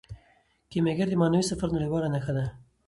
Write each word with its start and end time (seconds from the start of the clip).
کیمیاګر 0.71 1.07
د 1.09 1.13
معنوي 1.21 1.43
سفر 1.51 1.67
نړیواله 1.75 2.07
نښه 2.13 2.31
ده. 2.37 2.45